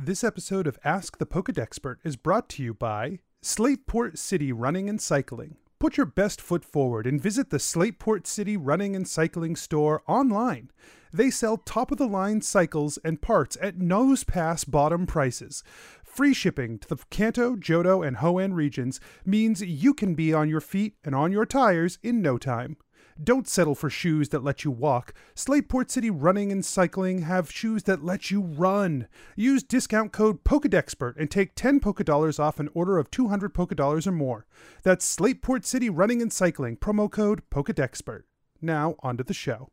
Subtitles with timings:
[0.00, 5.00] This episode of Ask the Pokedexpert is brought to you by Slateport City Running and
[5.00, 5.56] Cycling.
[5.80, 10.70] Put your best foot forward and visit the Slateport City Running and Cycling store online.
[11.12, 15.64] They sell top of the line cycles and parts at Nosepass bottom prices.
[16.04, 20.60] Free shipping to the Kanto, Johto, and Hoenn regions means you can be on your
[20.60, 22.76] feet and on your tires in no time.
[23.22, 25.12] Don't settle for shoes that let you walk.
[25.34, 29.08] Slateport City Running and Cycling have shoes that let you run.
[29.34, 34.12] Use discount code POKEDEXPERT and take 10 Pokedollars off an order of 200 Pokedollars or
[34.12, 34.46] more.
[34.84, 38.22] That's Slateport City Running and Cycling, promo code POKEDEXPERT.
[38.62, 39.70] Now, on to the show.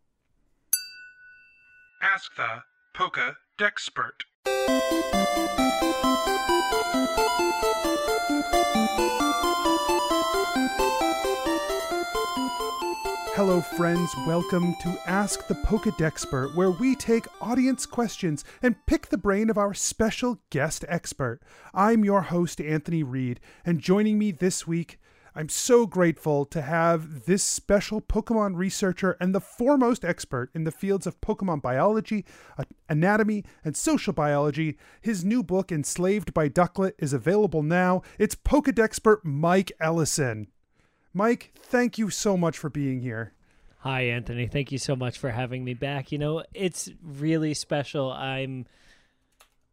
[2.02, 2.64] Ask the
[2.96, 4.26] Pokedexpert.
[13.36, 14.16] Hello, friends.
[14.26, 19.58] Welcome to Ask the Pokedexpert, where we take audience questions and pick the brain of
[19.58, 21.42] our special guest expert.
[21.74, 25.00] I'm your host, Anthony Reed, and joining me this week,
[25.38, 30.72] I'm so grateful to have this special Pokemon researcher and the foremost expert in the
[30.72, 32.24] fields of Pokemon biology,
[32.88, 34.78] anatomy, and social biology.
[35.02, 38.02] His new book, Enslaved by Ducklett, is available now.
[38.18, 40.48] It's Pokedexpert Mike Ellison.
[41.14, 43.34] Mike, thank you so much for being here.
[43.80, 44.48] Hi, Anthony.
[44.48, 46.14] Thank you so much for having me back.
[46.14, 48.10] You know, it's really special.
[48.10, 48.68] I'm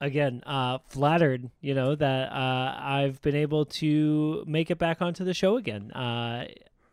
[0.03, 5.25] again uh, flattered, you know, that uh, I've been able to make it back onto
[5.25, 5.93] the show again.
[5.93, 6.49] Uh,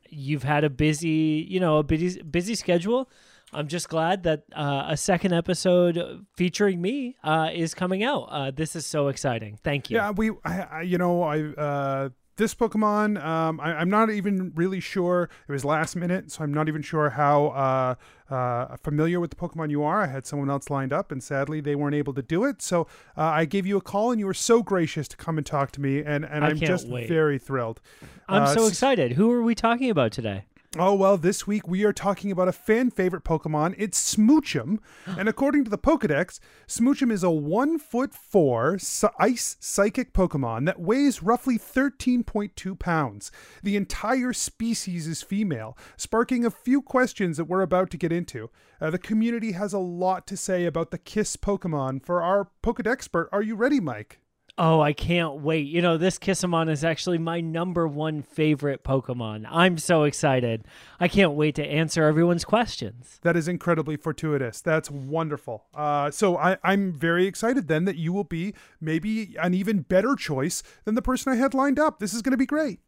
[0.07, 3.09] you've had a busy, you know, a busy busy schedule.
[3.51, 8.27] I'm just glad that uh, a second episode featuring me uh, is coming out.
[8.29, 9.57] Uh, this is so exciting.
[9.63, 9.97] Thank you.
[9.97, 14.79] Yeah, we, I, I you know, I this Pokemon, um, I, am not even really
[14.79, 15.29] sure.
[15.47, 19.35] It was last minute, so I'm not even sure how uh, uh, familiar with the
[19.35, 20.01] Pokemon you are.
[20.01, 22.61] I had someone else lined up, and sadly, they weren't able to do it.
[22.61, 25.45] So uh, I gave you a call, and you were so gracious to come and
[25.45, 27.09] talk to me, and, and I'm just wait.
[27.09, 27.81] very thrilled.
[28.27, 29.11] I'm uh, so excited.
[29.11, 30.45] Who are we talking about today?
[30.78, 33.74] Oh, well, this week we are talking about a fan favorite Pokemon.
[33.80, 34.78] It's Smoochum.
[35.07, 38.78] and according to the Pokedex, Smoochum is a one foot four
[39.18, 43.31] ice psychic Pokemon that weighs roughly 13.2 pounds.
[43.63, 48.52] The entire species is female, sparking a few questions that we're about to get into.
[48.79, 52.06] Uh, the community has a lot to say about the Kiss Pokemon.
[52.06, 54.19] For our Pokedexpert, are you ready, Mike?
[54.62, 55.68] Oh, I can't wait.
[55.68, 59.47] You know, this Kissamon is actually my number one favorite Pokemon.
[59.50, 60.66] I'm so excited.
[61.00, 63.20] I can't wait to answer everyone's questions.
[63.22, 64.59] That is incredibly fortuitous.
[64.59, 65.64] That's wonderful.
[65.74, 70.14] Uh, so I, I'm very excited then that you will be maybe an even better
[70.14, 72.00] choice than the person I had lined up.
[72.00, 72.81] This is going to be great.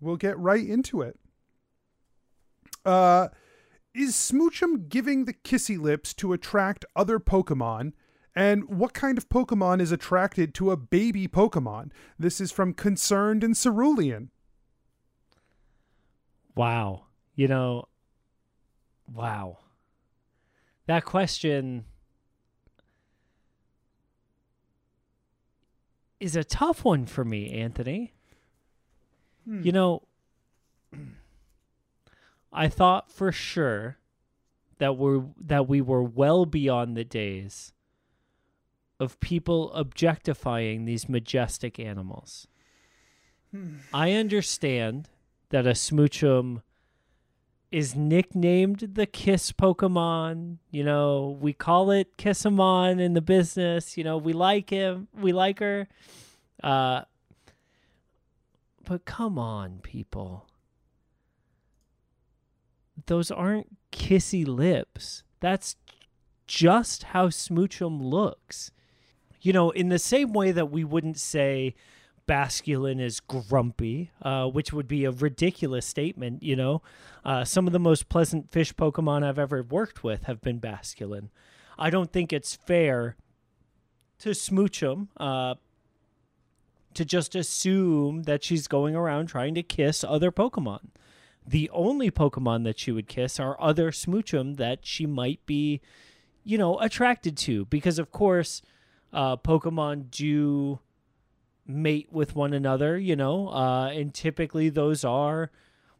[0.00, 1.20] We'll get right into it.
[2.86, 3.28] Uh,
[3.94, 7.92] is Smoochum giving the kissy lips to attract other Pokemon?
[8.34, 11.90] And what kind of Pokemon is attracted to a baby Pokemon?
[12.18, 14.30] This is from Concerned and Cerulean.
[16.54, 17.06] Wow.
[17.34, 17.88] You know,
[19.12, 19.58] wow.
[20.86, 21.84] That question
[26.20, 28.12] is a tough one for me, Anthony.
[29.44, 29.62] Hmm.
[29.62, 30.02] You know,
[32.52, 33.98] I thought for sure
[34.78, 37.72] that we that we were well beyond the days
[39.00, 42.46] of people objectifying these majestic animals.
[43.50, 43.78] Hmm.
[43.92, 45.08] I understand
[45.48, 46.62] that a smoochum
[47.72, 50.58] is nicknamed the kiss Pokemon.
[50.70, 53.96] You know, we call it Kissamon in the business.
[53.96, 55.88] You know, we like him, we like her.
[56.62, 57.02] Uh,
[58.84, 60.46] but come on, people.
[63.06, 65.22] Those aren't kissy lips.
[65.40, 65.76] That's
[66.46, 68.72] just how Smoochum looks
[69.40, 71.74] you know, in the same way that we wouldn't say
[72.28, 76.82] Basculin is grumpy, uh, which would be a ridiculous statement, you know.
[77.24, 81.28] Uh, some of the most pleasant fish Pokemon I've ever worked with have been Basculin.
[81.78, 83.16] I don't think it's fair
[84.20, 85.54] to Smoochum, uh,
[86.94, 90.88] to just assume that she's going around trying to kiss other Pokemon.
[91.46, 95.80] The only Pokemon that she would kiss are other Smoochum that she might be,
[96.44, 97.64] you know, attracted to.
[97.64, 98.60] Because, of course,
[99.12, 100.80] uh, Pokemon do
[101.66, 105.50] mate with one another, you know, uh, and typically those are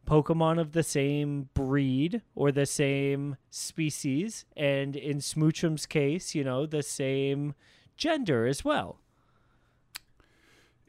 [0.06, 6.66] Pokemon of the same breed or the same species, and in Smoochum's case, you know,
[6.66, 7.54] the same
[7.96, 8.99] gender as well.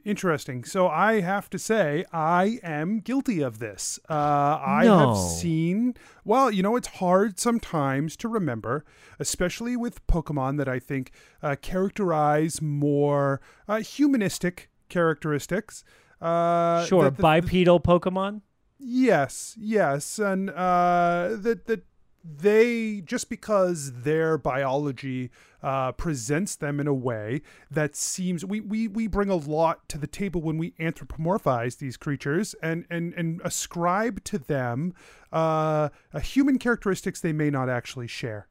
[0.04, 0.64] Interesting.
[0.64, 4.00] So I have to say, I am guilty of this.
[4.10, 4.98] Uh, I No.
[5.10, 5.94] have seen,
[6.26, 8.84] well, you know, it's hard sometimes to remember,
[9.20, 11.12] especially with Pokemon that I think
[11.44, 15.84] uh, characterize more uh, humanistic characteristics.
[16.20, 18.42] Uh, sure, that the- bipedal Pokemon.
[18.80, 21.84] Yes, yes, and uh, that that
[22.24, 25.30] they just because their biology
[25.64, 29.98] uh, presents them in a way that seems we, we we bring a lot to
[29.98, 34.94] the table when we anthropomorphize these creatures and and and ascribe to them
[35.32, 38.48] uh, a human characteristics they may not actually share.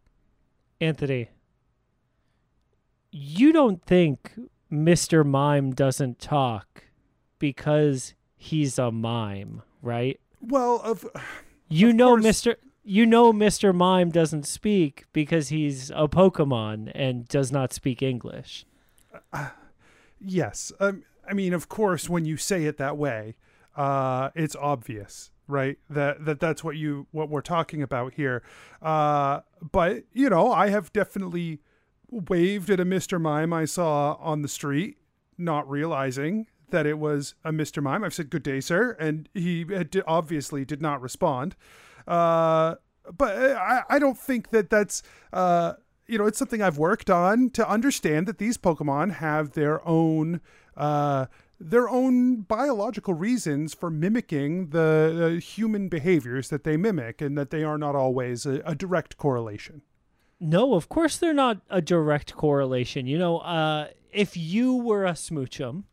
[0.81, 1.29] Anthony,
[3.11, 4.33] you don't think
[4.73, 5.27] Mr.
[5.27, 6.85] Mime doesn't talk
[7.39, 10.19] because he's a mime, right?
[10.41, 11.05] Well, of
[11.69, 12.25] You Of know course.
[12.25, 12.57] Mr.
[12.82, 13.75] You know Mr.
[13.75, 18.65] Mime doesn't speak because he's a Pokemon and does not speak English.
[20.21, 20.73] Yes.
[20.81, 23.37] Um, I mean, of course, when you say it that way,
[23.77, 25.79] uh, it's obvious, right?
[25.88, 28.43] That that that's what you what we're talking about here.
[28.83, 29.41] Uh,
[29.73, 31.61] but you know, I have definitely
[32.11, 33.21] waved at a Mr.
[33.21, 34.99] Mime I saw on the street,
[35.38, 37.83] not realizing that it was a Mr.
[37.83, 38.05] Mime.
[38.05, 41.56] I've said "Good day, sir," and he had obviously did not respond.
[42.11, 42.75] Uh,
[43.17, 45.03] but I, I don't think that that's
[45.33, 45.75] uh,
[46.09, 50.41] you know it's something I've worked on to understand that these Pokemon have their own
[50.77, 51.27] uh,
[51.61, 57.51] their own biological reasons for mimicking the uh, human behaviors that they mimic, and that
[57.51, 59.83] they are not always a, a direct correlation.
[60.41, 63.07] No, of course they're not a direct correlation.
[63.07, 65.85] You know, uh, if you were a Smoochum,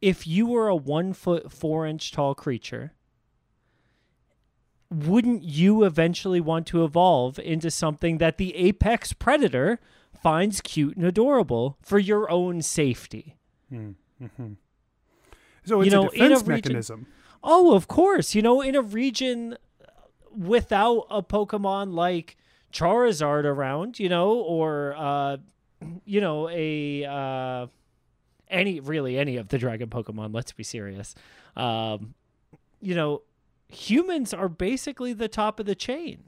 [0.00, 2.92] if you were a one foot four inch tall creature,
[4.92, 9.80] wouldn't you eventually want to evolve into something that the apex predator
[10.22, 13.36] finds cute and adorable for your own safety?
[15.64, 17.06] So You it's know, a in a defense region- mechanism.
[17.42, 18.34] Oh, of course.
[18.34, 19.56] You know, in a region
[20.36, 22.36] without a Pokemon like
[22.72, 25.36] Charizard around, you know, or uh,
[26.04, 27.66] you know, a uh,
[28.48, 30.32] any really any of the Dragon Pokemon.
[30.34, 31.14] Let's be serious.
[31.56, 32.14] Um,
[32.80, 33.22] you know,
[33.74, 36.24] humans are basically the top of the chain,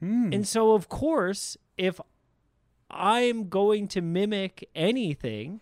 [0.00, 0.32] Hmm.
[0.32, 2.00] and so of course, if
[2.90, 5.60] I'm going to mimic anything,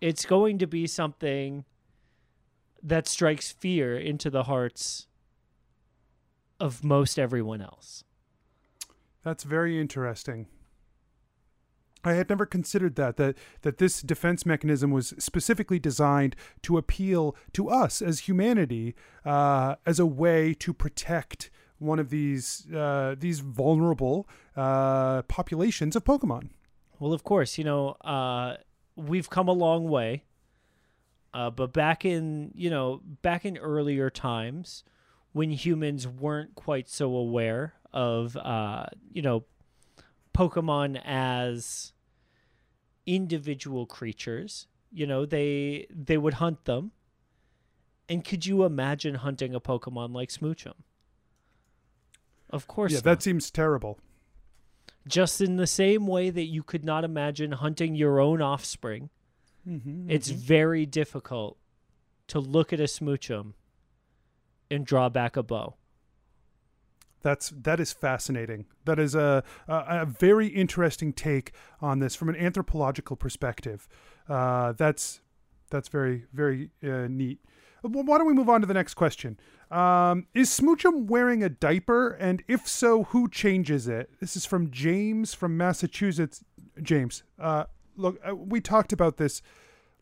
[0.00, 1.64] it's going to be something
[2.82, 5.06] that strikes fear into the hearts
[6.60, 8.04] of most everyone else.
[9.22, 10.46] That's very interesting.
[12.04, 17.36] I had never considered that that that this defense mechanism was specifically designed to appeal
[17.52, 23.40] to us as humanity uh, as a way to protect one of these uh, these
[23.40, 26.50] vulnerable uh, populations of Pokemon.
[26.98, 28.56] Well, of course, you know, uh,
[28.96, 30.24] we've come a long way.
[31.34, 34.82] Uh, but back in, you know, back in earlier times
[35.32, 39.44] when humans weren't quite so aware of, uh, you know,
[40.38, 41.92] Pokemon as
[43.06, 46.92] individual creatures, you know, they they would hunt them.
[48.08, 50.74] And could you imagine hunting a Pokemon like Smoochum?
[52.50, 52.92] Of course.
[52.92, 53.04] yeah, not.
[53.04, 53.98] that seems terrible.
[55.06, 59.10] just in the same way that you could not imagine hunting your own offspring.
[59.68, 61.58] Mm-hmm, It's very difficult
[62.28, 63.52] to look at a smoochum
[64.70, 65.74] and draw back a bow.
[67.22, 68.66] That's that is fascinating.
[68.84, 73.88] That is a a, a very interesting take on this from an anthropological perspective.
[74.28, 75.20] Uh, that's
[75.70, 77.40] that's very very uh, neat.
[77.82, 79.38] Well, why don't we move on to the next question?
[79.70, 84.10] Um, is Smoochum wearing a diaper, and if so, who changes it?
[84.20, 86.42] This is from James from Massachusetts.
[86.82, 87.64] James, uh,
[87.96, 89.42] look, uh, we talked about this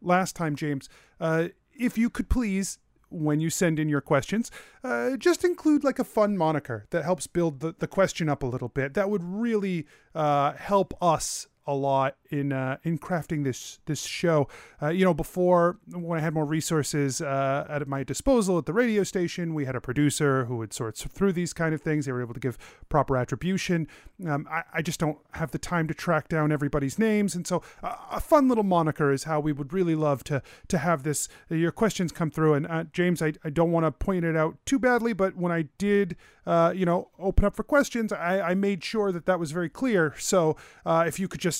[0.00, 0.88] last time, James.
[1.20, 4.50] Uh, if you could please, when you send in your questions,
[4.82, 8.46] uh, just include like a fun moniker that helps build the, the question up a
[8.46, 8.94] little bit.
[8.94, 14.48] That would really uh, help us a lot in uh, in crafting this this show.
[14.80, 18.72] Uh, you know, before when I had more resources uh, at my disposal at the
[18.72, 22.06] radio station, we had a producer who would sort through these kind of things.
[22.06, 22.58] They were able to give
[22.88, 23.88] proper attribution.
[24.26, 27.62] Um, I, I just don't have the time to track down everybody's names, and so
[27.82, 31.28] uh, a fun little moniker is how we would really love to to have this.
[31.50, 34.56] Your questions come through, and uh, James, I, I don't want to point it out
[34.66, 38.54] too badly, but when I did, uh, you know, open up for questions, I, I
[38.54, 40.14] made sure that that was very clear.
[40.18, 41.55] So uh, if you could just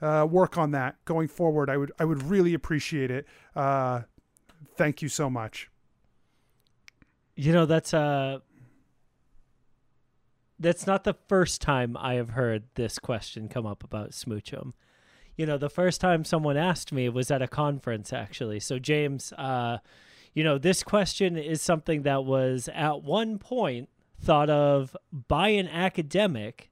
[0.00, 3.26] uh, work on that going forward, I would I would really appreciate it.
[3.54, 4.02] Uh,
[4.76, 5.70] thank you so much.
[7.36, 8.40] You know, that's uh
[10.58, 14.72] that's not the first time I have heard this question come up about smoochum.
[15.36, 18.60] You know, the first time someone asked me was at a conference, actually.
[18.60, 19.78] So, James, uh,
[20.34, 23.88] you know, this question is something that was at one point
[24.20, 24.94] thought of
[25.28, 26.69] by an academic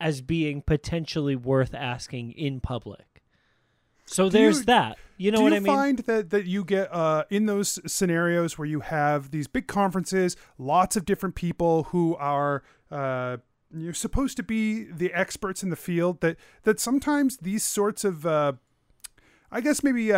[0.00, 3.22] as being potentially worth asking in public.
[4.06, 4.98] So Do there's you- that.
[5.18, 5.66] You know Do what you I mean?
[5.74, 10.34] find that that you get uh, in those scenarios where you have these big conferences,
[10.56, 13.36] lots of different people who are uh,
[13.72, 18.24] you're supposed to be the experts in the field that that sometimes these sorts of
[18.24, 18.54] uh,
[19.52, 20.10] I guess maybe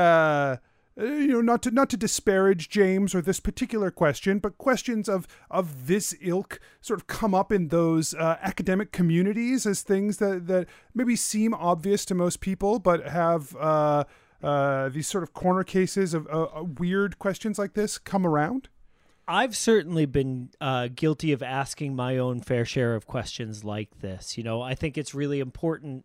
[1.00, 5.08] uh, you know not to not to disparage James or this particular question, but questions
[5.08, 10.18] of of this ilk sort of come up in those uh, academic communities as things
[10.18, 14.04] that that maybe seem obvious to most people, but have uh,
[14.42, 18.68] uh, these sort of corner cases of uh, uh, weird questions like this come around.
[19.28, 20.50] I've certainly been
[20.96, 24.36] guilty of asking my own fair share of questions like this.
[24.36, 26.04] You know, I think it's really important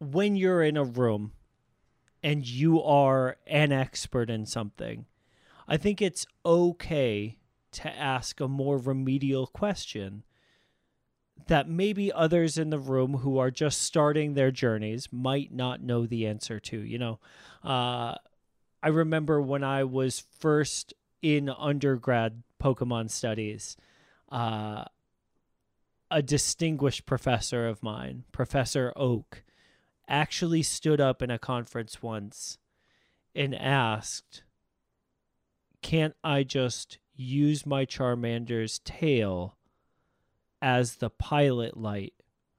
[0.00, 1.32] when you're in a room
[2.22, 5.06] and you are an expert in something.
[5.66, 7.38] I think it's okay
[7.72, 10.24] to ask a more remedial question
[11.46, 16.06] that maybe others in the room who are just starting their journeys might not know
[16.06, 16.78] the answer to.
[16.78, 17.18] You know,
[17.64, 18.14] uh,
[18.82, 23.76] I remember when I was first in undergrad Pokemon studies,
[24.30, 24.84] uh,
[26.10, 29.42] a distinguished professor of mine, Professor Oak,
[30.08, 32.58] actually stood up in a conference once
[33.34, 34.42] and asked,
[35.82, 39.56] Can't I just use my Charmander's tail
[40.60, 42.14] as the pilot light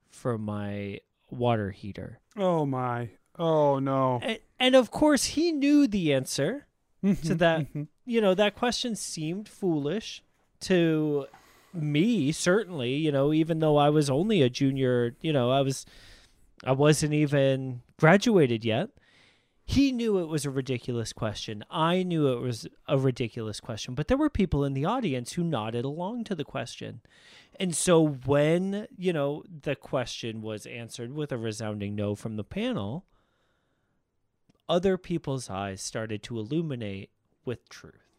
[0.08, 2.20] for my water heater?
[2.36, 3.10] Oh my!
[3.38, 4.20] Oh no!
[4.22, 6.66] And, and of course, he knew the answer
[7.02, 7.88] to that Mhm.
[8.04, 10.22] you know that question seemed foolish
[10.60, 11.26] to
[11.72, 15.86] me certainly you know even though i was only a junior you know i was
[16.64, 18.90] i wasn't even graduated yet.
[19.64, 21.64] He knew it was a ridiculous question.
[21.70, 25.44] I knew it was a ridiculous question but there were people in the audience who
[25.44, 27.00] nodded along to the question.
[27.58, 32.44] And so when you know the question was answered with a resounding no from the
[32.44, 33.04] panel
[34.68, 37.10] other people's eyes started to illuminate
[37.44, 38.09] with truth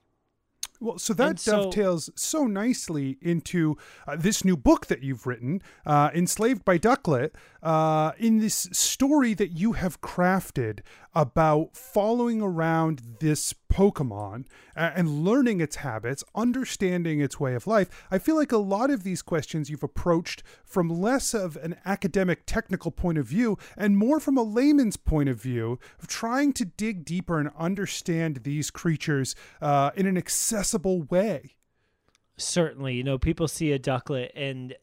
[0.81, 5.61] Well, so that so- dovetails so nicely into uh, this new book that you've written,
[5.85, 10.79] uh, Enslaved by Ducklett, uh, in this story that you have crafted
[11.13, 17.89] about following around this Pokemon and learning its habits, understanding its way of life.
[18.11, 22.45] I feel like a lot of these questions you've approached from less of an academic,
[22.45, 26.65] technical point of view and more from a layman's point of view of trying to
[26.65, 31.55] dig deeper and understand these creatures uh, in an accessible way.
[32.37, 34.75] certainly you know people see a ducklett and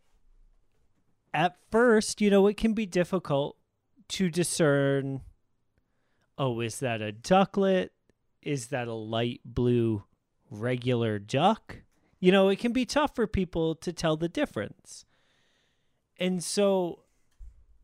[1.35, 3.57] at first you know it can be difficult
[4.09, 5.21] to discern
[6.39, 7.91] oh is that a ducklett
[8.43, 10.05] is that a light blue
[10.51, 11.79] regular duck?
[12.21, 15.05] You know it can be tough for people to tell the difference.
[16.19, 17.05] And so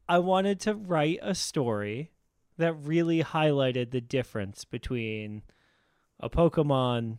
[0.06, 2.11] i wanted to write a story
[2.58, 5.42] that really highlighted the difference between
[6.20, 7.18] a pokemon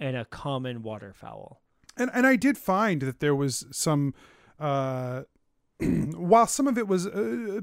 [0.00, 1.60] and a common waterfowl.
[1.96, 4.14] And and I did find that there was some,
[4.58, 5.22] uh,
[5.80, 7.60] while some of it was uh,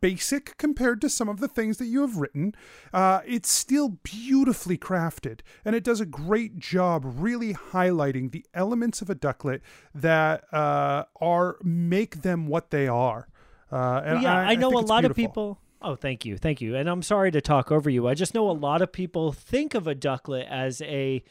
[0.00, 2.54] basic compared to some of the things that you have written,
[2.92, 9.02] uh, it's still beautifully crafted, and it does a great job really highlighting the elements
[9.02, 9.60] of a ducklett
[9.94, 13.28] that uh, are make them what they are.
[13.70, 15.60] Uh, and yeah, I, know think a lot of people.
[15.82, 16.76] Oh, thank you, thank you.
[16.76, 18.08] And I'm sorry to talk over you.
[18.08, 21.22] I just know a lot of people think of a ducklett as a,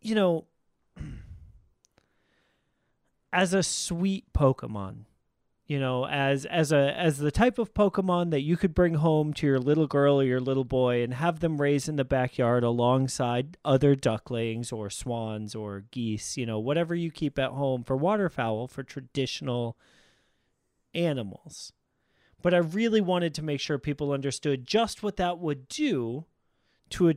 [0.00, 0.44] you know,
[3.32, 5.04] as a sweet Pokemon.
[5.66, 9.32] You know, as as a as the type of Pokemon that you could bring home
[9.34, 12.62] to your little girl or your little boy and have them raise in the backyard
[12.62, 16.36] alongside other ducklings or swans or geese.
[16.36, 19.76] You know, whatever you keep at home for waterfowl for traditional
[20.94, 21.72] animals
[22.46, 26.26] but I really wanted to make sure people understood just what that would do
[26.90, 27.14] to a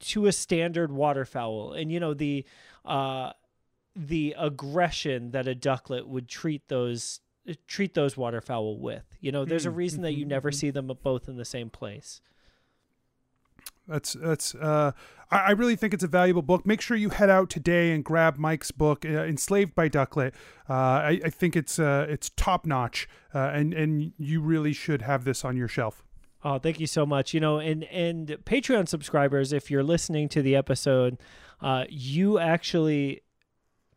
[0.00, 2.44] to a standard waterfowl, and you know the
[2.84, 3.32] uh,
[3.94, 7.20] the aggression that a ducklett would treat those
[7.66, 9.04] treat those waterfowl with.
[9.20, 10.54] You know, there's a Mm, reason that you mhm, never mhm.
[10.54, 12.20] see them both in the same place.
[13.88, 14.54] That's that's.
[14.54, 14.92] Uh,
[15.30, 16.64] I, I really think it's a valuable book.
[16.66, 20.32] Make sure you head out today and grab Mike's book, uh, "Enslaved by Ducklett."
[20.68, 25.02] Uh, I, I think it's uh, it's top notch, uh, and and you really should
[25.02, 26.04] have this on your shelf.
[26.44, 27.34] Oh, thank you so much.
[27.34, 31.18] You know, and and Patreon subscribers, if you're listening to the episode,
[31.60, 33.22] uh, you actually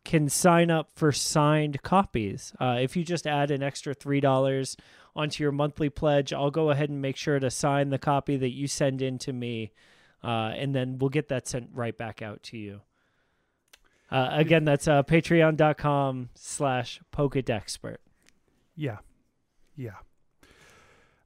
[0.04, 2.52] can sign up for signed copies.
[2.60, 4.76] Uh, if you just add an extra three dollars
[5.16, 8.50] onto your monthly pledge, I'll go ahead and make sure to sign the copy that
[8.50, 9.72] you send in to me,
[10.22, 12.80] uh, and then we'll get that sent right back out to you.
[14.10, 17.96] Uh, again, that's uh, patreon.com slash Pokedexpert.
[18.76, 18.98] Yeah.
[19.76, 19.96] Yeah.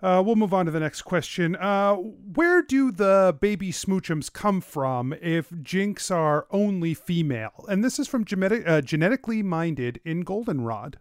[0.01, 1.57] Uh, we'll move on to the next question.
[1.57, 7.65] Uh, where do the baby smoochums come from if jynx are only female?
[7.69, 10.99] And this is from genetic, uh, genetically minded in goldenrod.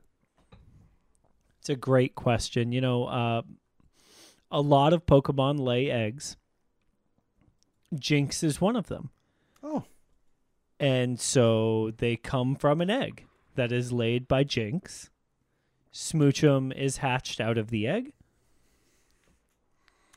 [1.59, 2.71] It's a great question.
[2.71, 3.41] You know, uh,
[4.49, 6.35] a lot of Pokemon lay eggs.
[7.93, 9.11] Jynx is one of them.
[9.61, 9.83] Oh.
[10.79, 13.25] And so they come from an egg
[13.55, 15.11] that is laid by Jynx.
[15.93, 18.13] Smoochum is hatched out of the egg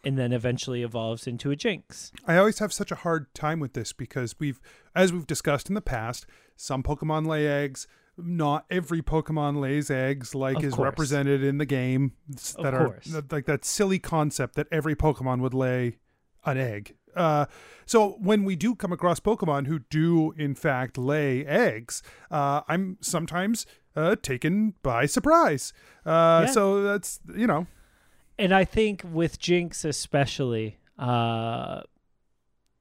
[0.05, 2.13] and then eventually evolves into a Jynx.
[2.27, 4.61] I always have such a hard time with this because we've,
[4.95, 6.27] as we've discussed in the past,
[6.57, 7.87] some Pokemon lay eggs.
[8.17, 10.85] Not every Pokemon lays eggs like Of is course.
[10.85, 12.13] represented in the game.
[12.35, 13.07] s- Of That are course.
[13.07, 15.97] that- like that silly concept that every Pokemon would lay
[16.45, 16.97] an egg.
[17.17, 17.47] Uh,
[17.87, 22.99] so when we do come across Pokemon who do in fact lay eggs, uh, I'm
[23.01, 23.67] sometimes
[23.97, 25.73] uh, taken by surprise.
[26.07, 26.53] Uh, Yeah.
[26.53, 27.67] So that's you know
[28.41, 31.83] and I think with Jynx especially, uh,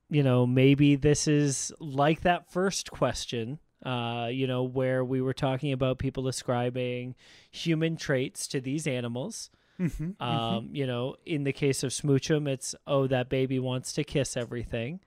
[0.09, 5.33] you know, maybe this is like that first question, uh, you know, where we were
[5.33, 7.15] talking about people ascribing
[7.51, 9.51] human traits to these animals.
[9.79, 14.03] mhm, Um, you know, in the case of Smoochum, it's oh that baby wants to
[14.03, 15.01] kiss everything.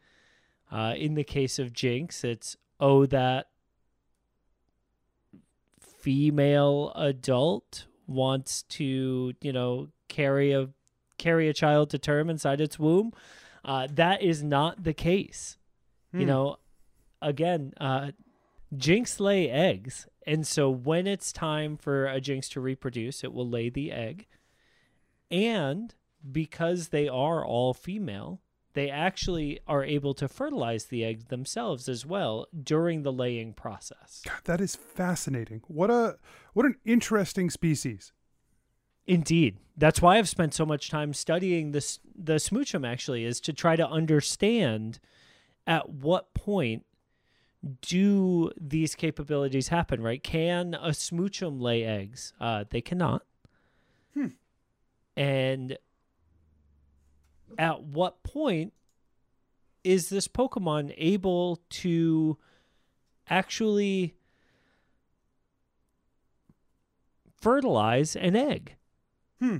[0.70, 3.48] Uh, in the case of Jynx, it's oh that
[5.80, 10.68] female adult wants to you know carry a
[11.18, 13.12] carry a child to term inside its womb.
[13.64, 15.56] Uh, that is not the case.
[16.12, 16.26] You Hmm.
[16.26, 16.56] know,
[17.20, 18.10] again, uh,
[18.76, 23.48] Jynx lay eggs, and so when it's time for a Jynx to reproduce, it will
[23.48, 24.26] lay the egg.
[25.30, 25.94] And
[26.30, 28.40] because they are all female,
[28.74, 34.22] they actually are able to fertilize the eggs themselves as well during the laying process.
[34.24, 35.62] God, that is fascinating.
[35.68, 36.16] What a
[36.54, 38.12] what an interesting species.
[39.06, 39.58] Indeed.
[39.76, 43.74] That's why I've spent so much time studying this the smoochum actually is to try
[43.74, 45.00] to understand
[45.66, 46.84] at what point
[47.80, 50.22] do these capabilities happen, right?
[50.22, 52.32] Can a smoochum lay eggs?
[52.40, 53.22] Uh, they cannot.
[54.14, 54.28] Hmm.
[55.16, 55.78] And
[57.58, 58.72] at what point
[59.84, 62.38] is this Pokemon able to
[63.28, 64.14] actually
[67.40, 68.76] fertilize an egg?
[69.42, 69.56] Hmm.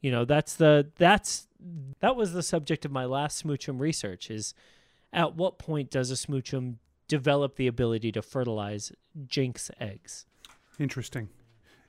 [0.00, 1.46] You know, that's the that's
[2.00, 4.52] that was the subject of my last smoochum research is
[5.12, 8.90] at what point does a smoochum develop the ability to fertilize
[9.26, 10.26] jynx eggs?
[10.80, 11.28] Interesting.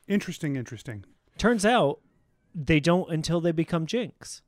[0.07, 1.05] Interesting, interesting.
[1.39, 2.01] Turns out
[2.53, 4.43] they don't until they become jynx.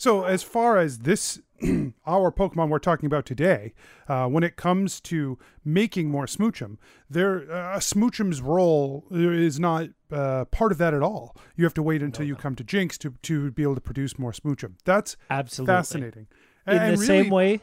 [0.00, 1.42] So, as far as this,
[2.06, 3.74] our Pokemon we're talking about today,
[4.08, 6.78] uh, when it comes to making more Smoochum,
[7.10, 11.36] there uh, Smoochum's role is not uh, part of that at all.
[11.54, 14.18] You have to wait until you come to Jynx to to be able to produce
[14.18, 14.76] more Smoochum.
[14.86, 15.74] That's Absolutely.
[15.74, 16.26] fascinating.
[16.66, 17.60] In And the really- same way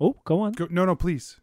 [0.00, 0.54] Oh, go on.
[0.54, 1.38] Go, no, no, please.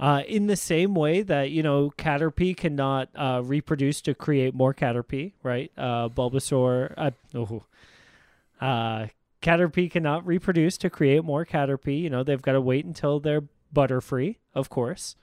[0.00, 4.74] Uh, in the same way that you know Caterpie cannot uh, reproduce to create more
[4.74, 5.70] Caterpie, right?
[5.78, 7.62] Uh, Bulbasaur, uh, oh,
[8.60, 9.06] uh,
[9.44, 12.00] Caterpie cannot reproduce to create more Caterpie.
[12.00, 15.16] You know they've got to wait until they're butterfree, of course.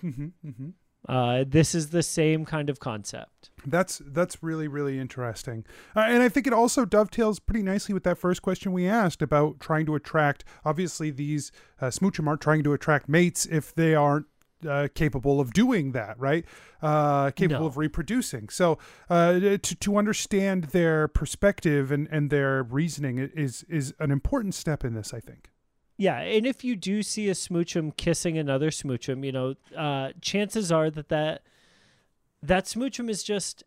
[0.00, 0.70] hmm hmm
[1.08, 3.50] Uh, this is the same kind of concept.
[3.64, 5.64] That's that's really really interesting,
[5.96, 9.22] uh, and I think it also dovetails pretty nicely with that first question we asked
[9.22, 10.44] about trying to attract.
[10.64, 14.26] Obviously, these uh, smoochum aren't trying to attract mates if they aren't
[14.68, 16.44] uh, capable of doing that, right?
[16.82, 17.66] Uh, capable No.
[17.66, 18.48] of reproducing.
[18.48, 24.54] So uh, to to understand their perspective and and their reasoning is is an important
[24.54, 25.12] step in this.
[25.14, 25.50] I think.
[25.96, 30.72] Yeah, and if you do see a smoochum kissing another smoochum, you know, uh, chances
[30.72, 31.42] are that that
[32.42, 33.64] that smoochum is just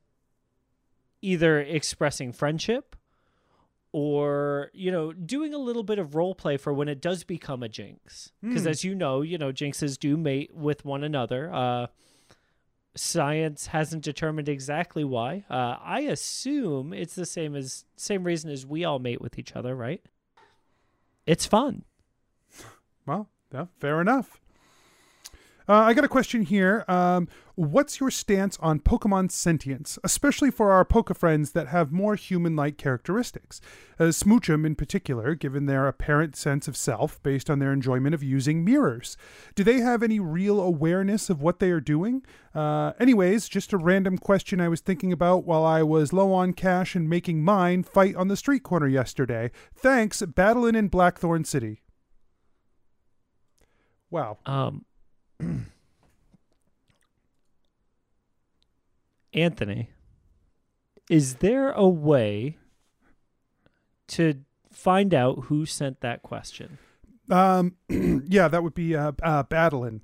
[1.21, 2.92] either expressing friendship
[3.93, 7.63] or you know doing a little bit of role play for when it does become
[7.63, 8.31] a jynx.
[8.41, 8.67] Because Hmm.
[8.69, 11.49] as you know you know jynxes do mate with one another.
[11.53, 11.87] Uh
[12.95, 15.43] science hasn't determined exactly why.
[15.49, 19.55] Uh i assume it's the same as same reason as we all mate with each
[19.55, 20.01] other right?
[21.25, 21.85] It's fun.
[23.05, 24.41] Well, yeah, fair enough.
[25.67, 26.83] Uh, I got a question here.
[26.87, 32.15] Um, what's your stance on Pokemon sentience, especially for our Poke friends that have more
[32.15, 33.61] human like characteristics?
[33.99, 38.23] Uh, Smoochum, in particular, given their apparent sense of self based on their enjoyment of
[38.23, 39.15] using mirrors.
[39.55, 42.23] Do they have any real awareness of what they are doing?
[42.53, 46.53] Uh, anyways, just a random question I was thinking about while I was low on
[46.53, 49.51] cash and making mine fight on the street corner yesterday.
[49.75, 51.81] Thanks, Battling in Blackthorn City.
[54.09, 54.37] Wow.
[54.45, 54.85] Um,
[59.33, 59.89] Anthony,
[61.09, 62.57] is there a way
[64.07, 64.35] to
[64.71, 66.77] find out who sent that question?
[67.29, 70.01] Um, yeah, that would be uh, uh, Battling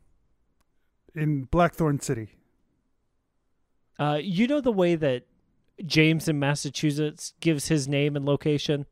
[1.15, 2.29] in Blackthorn City.
[3.97, 5.23] Uh, you know the way that
[5.85, 8.85] James in Massachusetts gives his name and location?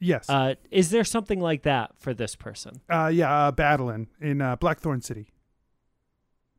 [0.00, 0.30] Yes.
[0.30, 2.80] Uh, is there something like that for this person?
[2.88, 5.32] Uh, yeah, uh, Battling in uh, Blackthorn City.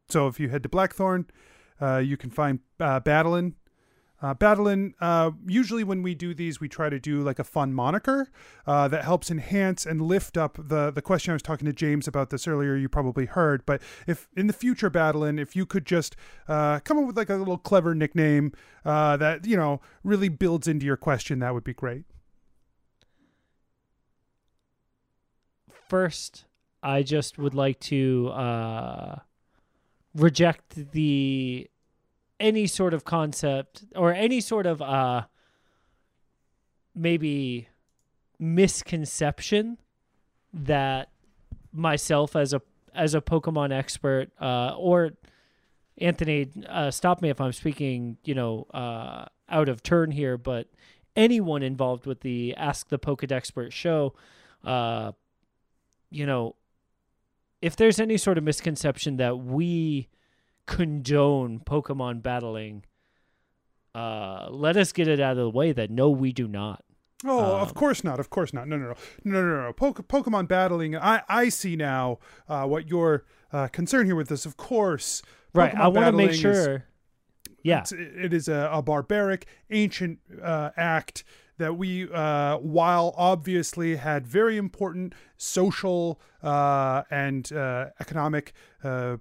[0.09, 1.27] So if you head to Blackthorn,
[1.81, 3.55] uh, you can find uh, Battling.
[4.21, 7.73] Uh, Battling, uh, usually when we do these, we try to do like a fun
[7.73, 8.29] moniker
[8.67, 12.05] uh, that helps enhance and lift up the, the question I was talking to James
[12.05, 13.65] about this earlier, you probably heard.
[13.65, 16.17] But if in the future, Battling, if you could just
[16.49, 18.51] uh, come up with like a little clever nickname
[18.83, 22.03] uh, that, you know, really builds into your question, that would be great.
[25.89, 26.45] First,
[26.81, 29.15] I just would like to uh,
[30.15, 31.69] reject the
[32.39, 35.23] any sort of concept or any sort of uh
[36.95, 37.67] maybe
[38.39, 39.77] misconception
[40.53, 41.09] that
[41.73, 42.61] myself as a
[42.95, 45.11] as a Pokemon expert uh or
[45.97, 50.67] Anthony uh stop me if I'm speaking, you know, uh out of turn here, but
[51.15, 54.13] anyone involved with the Ask the Pokedexpert show
[54.63, 55.11] uh
[56.09, 56.55] you know
[57.61, 60.07] if there's any sort of misconception that we
[60.65, 62.85] condone Pokemon battling,
[63.95, 66.83] uh, let us get it out of the way that no, we do not.
[67.25, 68.19] Oh, Um, of course not.
[68.19, 68.67] Of course not.
[68.67, 68.95] No, no, no,
[69.25, 69.73] no, no, no.
[69.73, 70.95] Poke, Pokemon battling.
[70.95, 74.45] I, I see now uh, what your uh, concern here with this.
[74.45, 75.21] Of course,
[75.53, 75.73] Right.
[75.75, 76.85] I want to make battling is- sure.
[77.63, 77.79] yeah.
[77.81, 81.23] it's- it is a, a barbaric, ancient uh, act
[81.59, 89.17] that we, uh, while obviously had very important social uh, and uh, economic uh,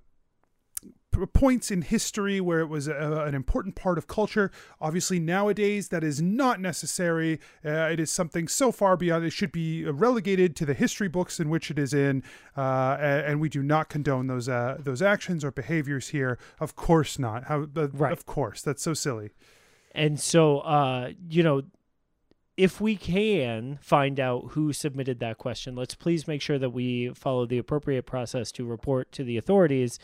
[1.33, 4.51] points in history where it was a, an important part of culture.
[4.81, 7.41] Obviously, nowadays that is not necessary.
[7.65, 9.25] Uh, it is something so far beyond.
[9.25, 12.23] It should be relegated to the history books in which it is in,
[12.57, 16.39] uh, and we do not condone those uh, those actions or behaviors here.
[16.61, 17.45] Of course not.
[17.45, 17.67] How?
[17.77, 18.13] Uh, Right.
[18.13, 19.31] Of course, that's so silly.
[19.93, 21.63] And so, uh, you know,
[22.59, 27.15] if we can find out who submitted that question, let's please make sure that we
[27.15, 30.01] follow the appropriate process to report to the authorities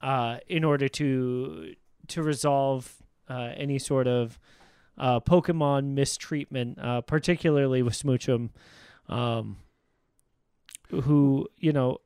[0.00, 1.74] uh, in order to
[2.06, 4.38] to resolve uh, any sort of
[4.98, 8.50] uh, Pokemon mistreatment, uh, particularly with Smoochum,
[9.08, 9.56] um,
[10.90, 11.98] who you know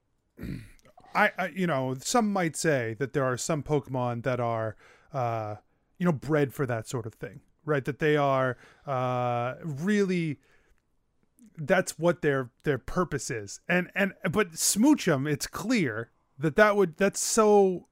[1.15, 4.77] I, I, you know, some might say that there are some Pokemon that are,
[5.13, 5.57] uh,
[5.99, 7.85] you know, bred for that sort of thing, right?
[7.85, 10.39] That they are uh, really.
[11.57, 16.97] That's what their their purpose is, and and but Smoochum, it's clear that that would
[16.97, 17.87] that's so.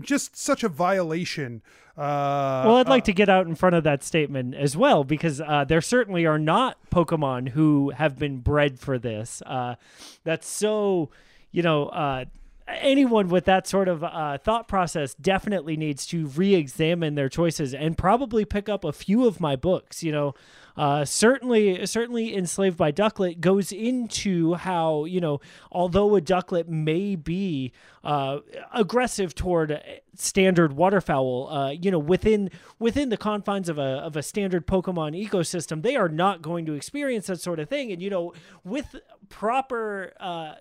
[0.00, 1.62] Just such a violation.
[1.96, 5.04] Uh, Well, I'd like uh, to get out in front of that statement as well
[5.04, 9.40] because uh, there certainly are not Pokemon who have been bred for this.
[9.46, 9.76] Uh,
[10.24, 11.10] that's so,
[11.52, 12.24] you know, uh,
[12.66, 17.98] anyone with that sort of uh, thought process definitely needs to re-examine their choices and
[17.98, 20.02] probably pick up a few of my books.
[20.02, 20.34] You know,
[20.76, 27.16] uh, certainly, certainly, enslaved by Ducklett goes into how you know, although a Ducklett may
[27.16, 27.72] be
[28.02, 28.38] uh,
[28.72, 29.82] aggressive toward
[30.14, 35.20] standard waterfowl, uh, you know, within within the confines of a of a standard Pokemon
[35.28, 37.92] ecosystem, they are not going to experience that sort of thing.
[37.92, 38.32] And you know,
[38.64, 38.96] with
[39.28, 40.54] proper uh,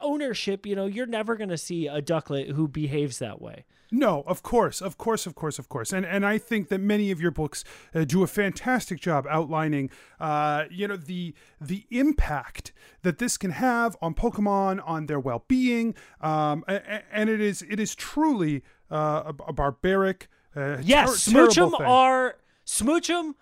[0.00, 3.64] ownership, you know, you're never going to see a Ducklett who behaves that way.
[3.92, 7.10] No, of course, of course, of course, of course, and and I think that many
[7.10, 12.72] of your books uh, do a fantastic job outlining, uh, you know, the the impact
[13.02, 17.80] that this can have on Pokemon, on their well being, um, and it is it
[17.80, 20.28] is truly uh, a, a barbaric.
[20.54, 23.34] Uh, Yes, ter- Smoochum are Smoochum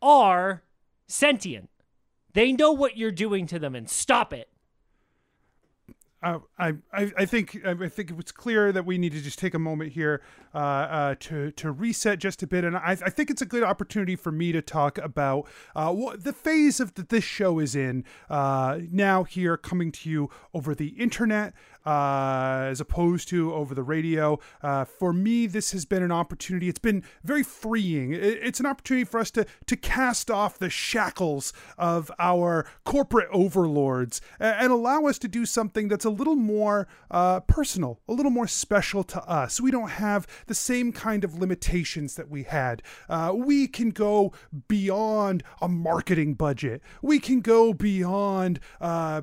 [0.00, 0.62] are
[1.08, 1.68] sentient.
[2.32, 4.48] They know what you're doing to them, and stop it.
[6.22, 9.52] Uh, I, I I think I think it's clear that we need to just take
[9.52, 10.22] a moment here
[10.54, 13.62] uh, uh, to to reset just a bit, and I, I think it's a good
[13.62, 17.76] opportunity for me to talk about uh, what the phase of that this show is
[17.76, 21.52] in uh, now here, coming to you over the internet
[21.86, 24.38] uh, as opposed to over the radio.
[24.62, 26.68] Uh, for me, this has been an opportunity.
[26.68, 28.12] It's been very freeing.
[28.12, 34.20] it's an opportunity for us to to cast off the shackles of our corporate overlords
[34.40, 38.48] and, allow us to do something that's a little more uh, personal, a little more
[38.48, 39.60] special to us.
[39.60, 42.82] We don't have the same kind of limitations that we had.
[43.08, 44.32] Uh, we can go
[44.68, 46.82] beyond a marketing budget.
[47.00, 49.22] We can go beyond uh,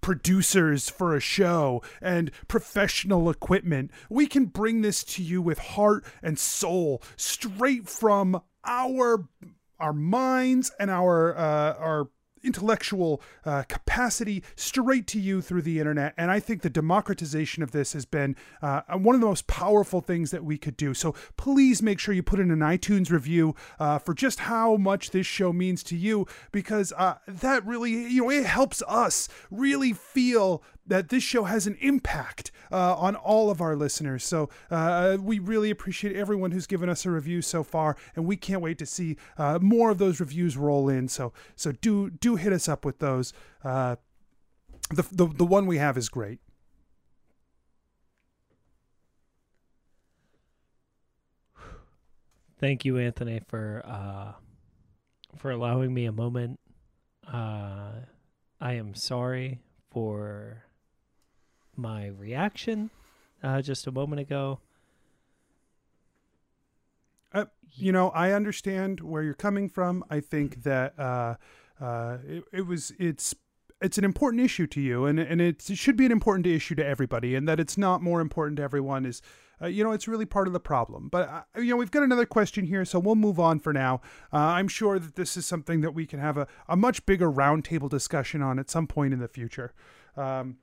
[0.00, 3.90] producers for a show and professional equipment.
[4.08, 9.28] We can bring this to you with heart and soul straight from our
[9.80, 12.10] our minds and our uh, our
[12.42, 16.14] intellectual uh, capacity straight to you through the internet.
[16.16, 20.00] And I think the democratization of this has been uh, one of the most powerful
[20.00, 20.94] things that we could do.
[20.94, 25.10] So please make sure you put in an iTunes review uh, for just how much
[25.10, 29.92] this show means to you, because uh, that really, you know, it helps us really
[29.92, 34.24] feel that this show has an impact uh, on all of our listeners.
[34.24, 38.36] So uh, we really appreciate everyone who's given us a review so far, and we
[38.36, 41.08] can't wait to see uh, more of those reviews roll in.
[41.08, 43.32] So so do do hit us up with those.
[43.62, 43.96] Uh,
[44.90, 46.40] the, the the one we have is great.
[52.58, 54.32] Thank you, Anthony, for uh,
[55.36, 56.58] for allowing me a moment.
[57.32, 57.92] Uh,
[58.60, 59.60] I am sorry
[59.92, 60.64] for
[61.78, 62.90] my reaction
[63.42, 64.58] uh, just a moment ago.
[67.32, 70.04] Uh, you know, I understand where you're coming from.
[70.10, 71.36] I think that uh,
[71.80, 73.34] uh, it, it was it's
[73.80, 76.84] it's an important issue to you, and and it should be an important issue to
[76.84, 79.22] everybody, and that it's not more important to everyone is.
[79.60, 81.08] Uh, you know, it's really part of the problem.
[81.08, 84.00] But, uh, you know, we've got another question here, so we'll move on for now.
[84.32, 87.28] Uh, I'm sure that this is something that we can have a, a much bigger
[87.28, 89.72] roundtable discussion on at some point in the future.
[90.16, 90.58] Um,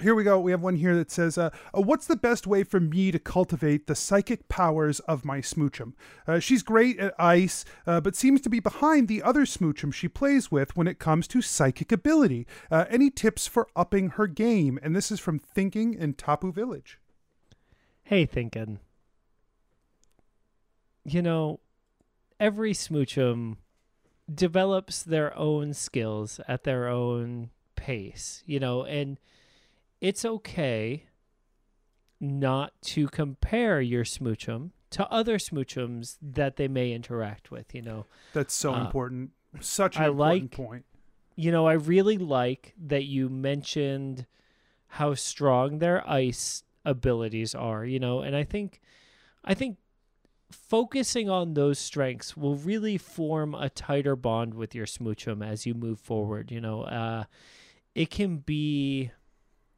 [0.00, 0.38] here we go.
[0.38, 3.18] We have one here that says, uh, uh, "What's the best way for me to
[3.18, 5.94] cultivate the psychic powers of my smoochum?
[6.26, 10.08] Uh, she's great at ice, uh, but seems to be behind the other smoochum she
[10.08, 12.46] plays with when it comes to psychic ability.
[12.70, 16.98] Uh, any tips for upping her game?" And this is from Thinking in Tapu Village.
[18.02, 18.80] Hey, Thinking.
[21.04, 21.60] You know,
[22.38, 23.56] every smoochum
[24.32, 28.42] develops their own skills at their own pace.
[28.44, 29.18] You know, and
[30.00, 31.04] it's okay
[32.20, 38.06] not to compare your smoochum to other smoochums that they may interact with, you know.
[38.32, 39.30] That's so uh, important.
[39.60, 40.84] Such an I important like, point.
[41.36, 44.26] You know, I really like that you mentioned
[44.88, 48.80] how strong their ice abilities are, you know, and I think
[49.44, 49.76] I think
[50.50, 55.74] focusing on those strengths will really form a tighter bond with your smoochum as you
[55.74, 56.82] move forward, you know.
[56.82, 57.24] Uh
[57.94, 59.10] it can be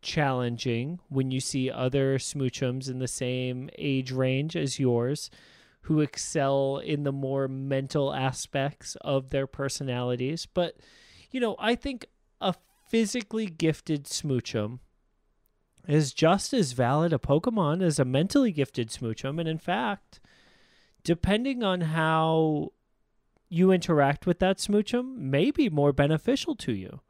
[0.02, 5.30] challenging when you see other smoochums in the same age range as yours
[5.82, 10.46] who excel in the more mental aspects of their personalities.
[10.46, 10.76] But,
[11.30, 12.06] you know, I think
[12.40, 12.54] a
[12.88, 14.80] physically gifted smoochum
[15.88, 19.40] is just as valid a Pokemon as a mentally gifted smoochum.
[19.40, 20.20] And in fact,
[21.02, 22.72] depending on how
[23.48, 27.00] you interact with that smoochum, may be more beneficial to you.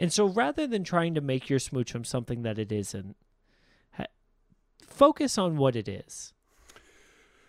[0.00, 3.16] And so rather than trying to make your smoochum something that it isn't,
[3.92, 4.06] ha-
[4.86, 6.32] focus on what it is.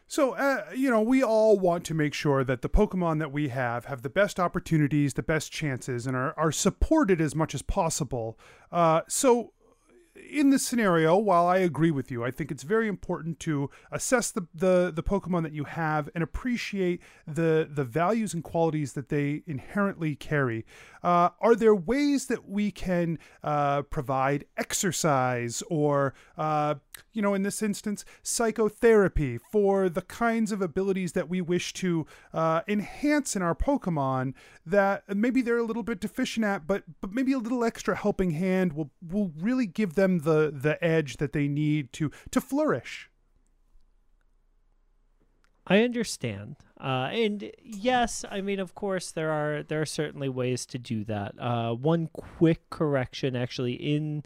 [0.08, 3.48] So, uh, you know, we all want to make sure that the Pokemon that we
[3.48, 7.62] have have the best opportunities, the best chances, and are, are supported as much as
[7.62, 8.38] possible.
[8.74, 9.54] Uh, so,
[10.16, 14.32] in this scenario, while I agree with you, I think it's very important to assess
[14.32, 19.10] the, the, the Pokemon that you have and appreciate the the values and qualities that
[19.10, 20.66] they inherently carry.
[21.04, 26.76] Uh, are there ways that we can uh, provide exercise or, uh,
[27.14, 32.06] you know, in this instance, psychotherapy for the kinds of abilities that we wish to
[32.34, 34.34] uh, enhance in our Pokemon
[34.66, 38.32] that maybe they're a little bit deficient at, but but maybe a little extra helping
[38.32, 43.10] hand will will really give them the the edge that they need to to flourish.
[45.68, 46.56] I understand.
[46.80, 51.04] Uh, and yes, I mean, of course, there are there are certainly ways to do
[51.06, 51.36] that.
[51.40, 54.24] Uh, one quick correction, actually, in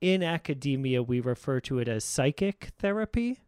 [0.00, 3.40] in academia, we refer to it as psychic therapy.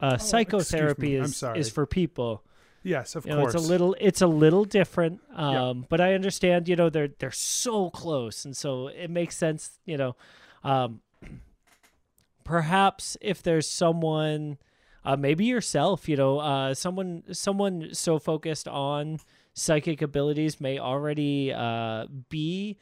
[0.00, 2.44] Uh, oh, psychotherapy is is for people
[2.84, 3.54] Yes, of you know, course.
[3.54, 5.22] it's a little it's a little different.
[5.32, 5.68] Yeah.
[5.68, 9.78] Um, but I understand, you know, they're they're so close, and so it makes sense,
[9.86, 10.16] you know.
[10.62, 11.00] Um,
[12.44, 14.58] perhaps if there's someone,
[15.02, 19.18] uh, maybe yourself, you know, uh, someone someone so focused on
[19.54, 22.76] psychic abilities may already uh, be,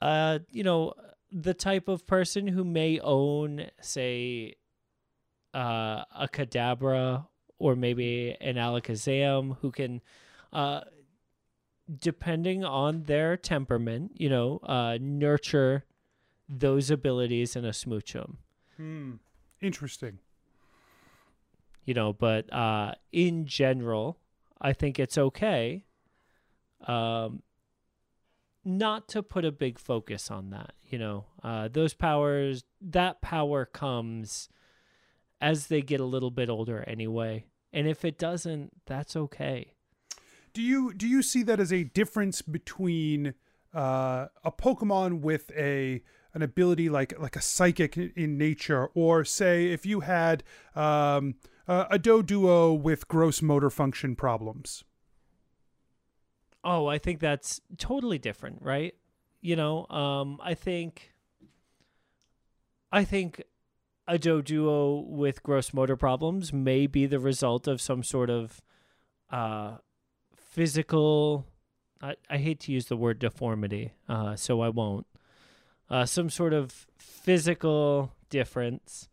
[0.00, 0.94] uh, you know,
[1.34, 4.54] the type of person who may own, say,
[5.52, 7.26] uh, a Kadabra
[7.58, 10.00] or maybe an alakazam who can,
[10.52, 10.82] uh,
[12.00, 15.84] depending on their temperament, you know, uh, nurture
[16.48, 18.36] those abilities in a smoochum.
[18.76, 19.14] Hmm.
[19.60, 20.20] Interesting.
[21.84, 24.18] You know, but uh, in general,
[24.60, 25.84] I think it's okay.
[26.86, 27.42] Um,
[28.64, 30.72] not to put a big focus on that.
[30.88, 34.48] You know, uh, those powers, that power comes
[35.40, 37.44] as they get a little bit older anyway.
[37.72, 39.72] And if it doesn't, that's okay.
[40.52, 43.34] Do you do you see that as a difference between
[43.74, 46.00] uh, a Pokemon with a
[46.32, 50.44] an ability like like a psychic in- nature, or say if you had
[50.76, 51.34] um,
[51.66, 54.84] a, a Doduo with gross motor function problems?
[56.64, 58.94] Oh, I think that's totally different, right?
[59.42, 61.12] You know, um, I think,
[62.90, 63.42] I think
[64.08, 68.62] a Doduo with gross motor problems may be the result of some sort of
[69.30, 69.76] uh,
[70.34, 71.46] physical.
[72.00, 75.06] I, I hate to use the word deformity, uh, so I won't.
[75.90, 79.10] Uh, some sort of physical difference,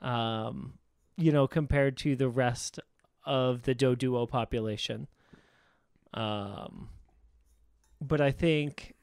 [0.00, 0.78] um,
[1.18, 2.80] you know, compared to the rest
[3.24, 5.08] of the Doduo population.
[6.14, 6.90] Um,
[8.00, 8.94] but I think,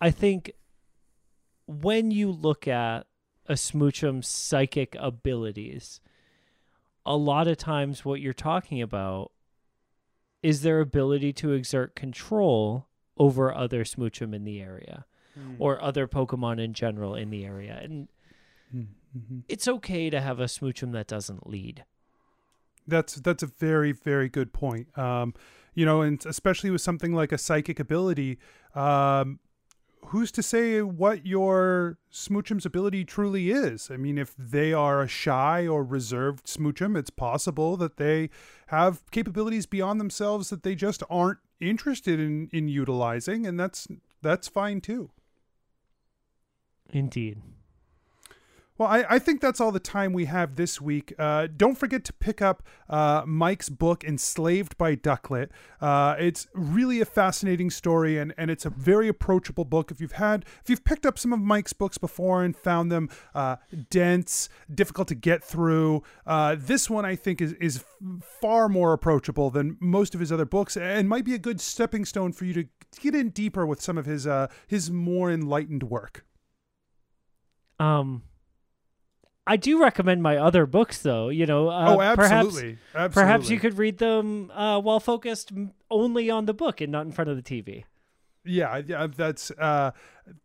[0.00, 0.52] I think
[1.66, 3.06] when you look at
[3.46, 6.00] a Smoochum's psychic abilities,
[7.04, 9.32] a lot of times what you're talking about
[10.42, 15.04] is their ability to exert control over other Smoochum in the area
[15.58, 17.78] or other Pokemon in general in the area.
[17.82, 18.08] And
[18.74, 19.42] Mhm.
[19.48, 21.84] it's okay to have a Smoochum that doesn't lead.
[22.86, 24.96] That's that's a very very good point.
[24.96, 25.34] Um,
[25.78, 28.36] you know, and especially with something like a psychic ability,
[28.74, 29.38] um,
[30.06, 33.88] who's to say what your smoochum's ability truly is?
[33.88, 38.30] I mean, if they are a shy or reserved smoochum, it's possible that they
[38.66, 43.86] have capabilities beyond themselves that they just aren't interested in in utilizing, and that's
[44.20, 45.12] that's fine too.
[46.90, 47.40] Indeed.
[48.78, 51.12] Well, I, I think that's all the time we have this week.
[51.18, 55.48] Uh, don't forget to pick up uh, Mike's book, Enslaved by Ducklett.
[55.80, 59.90] Uh, it's really a fascinating story, and, and it's a very approachable book.
[59.90, 63.10] If you've had, if you've picked up some of Mike's books before and found them
[63.34, 63.56] uh,
[63.90, 67.84] dense, difficult to get through, uh, this one I think is is
[68.22, 72.04] far more approachable than most of his other books, and might be a good stepping
[72.04, 72.68] stone for you to
[73.00, 76.24] get in deeper with some of his uh, his more enlightened work.
[77.80, 78.22] Um,
[79.48, 81.30] I do recommend my other books, though.
[81.30, 83.14] You know, uh, oh, Perhaps, absolutely, absolutely.
[83.14, 85.52] perhaps you could read them uh, while focused
[85.90, 87.84] only on the book and not in front of the TV.
[88.44, 89.92] Yeah, yeah, that's uh,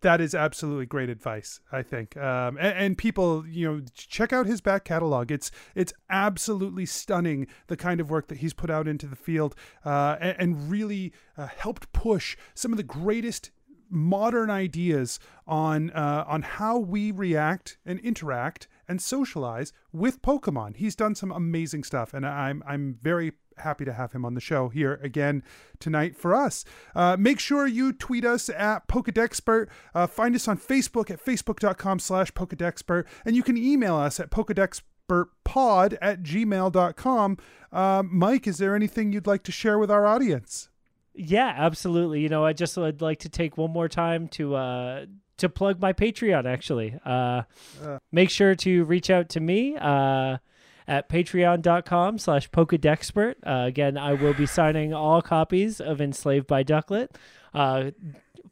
[0.01, 1.59] that is absolutely great advice.
[1.71, 5.31] I think, um, and, and people, you know, check out his back catalog.
[5.31, 9.53] It's it's absolutely stunning the kind of work that he's put out into the field,
[9.85, 13.51] uh, and, and really uh, helped push some of the greatest
[13.89, 20.75] modern ideas on uh, on how we react and interact and socialize with Pokemon.
[20.75, 24.39] He's done some amazing stuff, and I'm I'm very happy to have him on the
[24.39, 25.41] show here again
[25.79, 26.63] tonight for us.
[26.93, 29.67] Uh, make sure you tweet us at Pokedexpert.
[29.95, 33.06] Uh, find us on Facebook at facebook.com slash Pokedexpert.
[33.25, 37.38] And you can email us at Pokedexpertpod at gmail.com.
[37.71, 40.69] Uh, Mike, is there anything you'd like to share with our audience?
[41.15, 42.21] Yeah, absolutely.
[42.21, 45.06] You know, I just would like to take one more time to uh
[45.43, 46.95] to plug my Patreon actually.
[47.06, 47.43] Uh,
[47.84, 47.99] Uh.
[48.12, 50.38] make sure to reach out to me uh
[50.86, 53.36] at patreon.com slash pokedexpert.
[53.47, 57.08] Uh, again, I will be signing all copies of Enslaved by Ducklett
[57.53, 57.91] uh,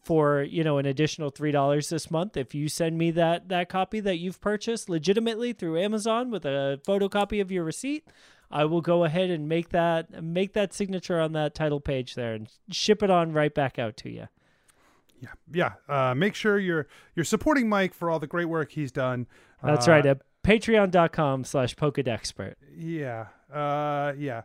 [0.02, 2.38] for, you know, an additional $3 this month.
[2.38, 6.80] If you send me that, that copy that you've purchased legitimately through Amazon with a
[6.88, 8.08] photocopy of your receipt,
[8.50, 12.34] I will go ahead and make that make that signature on that title page there
[12.34, 14.28] and ship it on right back out to you.
[15.22, 15.74] Yeah, yeah.
[15.88, 19.28] Uh, make sure you're you're supporting Mike for all the great work he's done.
[19.64, 22.56] That's Uh, right at patreon.com slash pokedexpert.
[22.76, 23.28] Yeah.
[23.54, 24.42] Uh, yeah.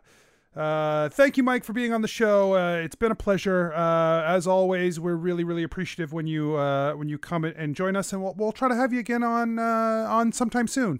[0.55, 2.55] Uh, thank you, Mike, for being on the show.
[2.55, 3.73] Uh, it's been a pleasure.
[3.73, 7.95] Uh, as always, we're really, really appreciative when you uh, when you come and join
[7.95, 10.99] us, and we'll, we'll try to have you again on uh, on sometime soon.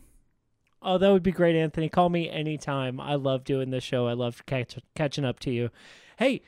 [0.82, 1.90] Oh, that would be great, Anthony.
[1.90, 3.00] Call me anytime.
[3.00, 4.08] I love doing this show.
[4.08, 5.70] I love catch, catching up to you.
[6.18, 6.42] Hey,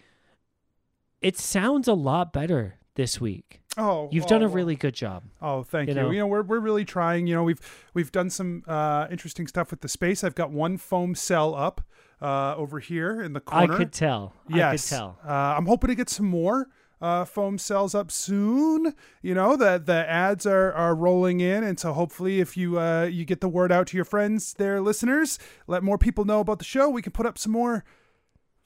[1.20, 3.62] it sounds a lot better this week.
[3.78, 5.24] Oh, You've oh, done a really good job.
[5.42, 6.02] Oh, thank you you.
[6.02, 6.12] know.
[6.12, 7.28] You know, we're we're really trying.
[7.28, 7.62] You know, we've
[7.94, 10.22] we've done some uh, interesting stuff with the space.
[10.22, 11.80] I've got one foam cell up
[12.22, 13.78] uh, over here in the I corner.
[13.78, 14.34] could tell.
[14.50, 15.20] yes, I could tell.
[15.26, 16.68] Uh, I'm hoping to get some more
[17.00, 18.94] uh, foam cells up soon.
[19.22, 23.06] You know, the the ads are are rolling in, and so hopefully, if you uh,
[23.06, 26.60] you get the word out to your friends, their listeners, let more people know about
[26.60, 26.90] the show.
[26.90, 27.86] We can put up some more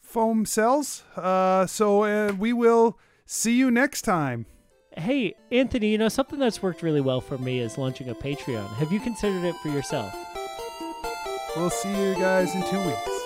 [0.01, 1.03] foam cells.
[1.15, 4.45] Uh, so uh, we will see you next time.
[4.95, 8.67] Hey, Anthony, you know, something that's worked really well for me is launching a Patreon.
[8.76, 10.13] Have you considered it for yourself?
[11.55, 13.22] We'll see you guys in two weeks.